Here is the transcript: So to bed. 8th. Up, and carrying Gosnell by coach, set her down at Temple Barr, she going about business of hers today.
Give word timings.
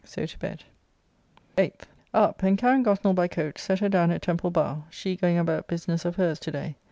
So 0.03 0.25
to 0.25 0.39
bed. 0.39 0.63
8th. 1.59 1.81
Up, 2.11 2.41
and 2.41 2.57
carrying 2.57 2.83
Gosnell 2.83 3.13
by 3.13 3.27
coach, 3.27 3.59
set 3.59 3.77
her 3.81 3.89
down 3.89 4.09
at 4.09 4.23
Temple 4.23 4.49
Barr, 4.49 4.83
she 4.89 5.15
going 5.15 5.37
about 5.37 5.67
business 5.67 6.05
of 6.05 6.15
hers 6.15 6.39
today. 6.39 6.75